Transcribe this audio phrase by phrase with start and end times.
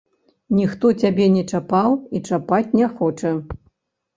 [0.59, 3.31] Ніхто цябе не чапаў і чапаць не хоча.